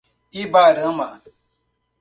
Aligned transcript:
Ibarama 0.41 1.07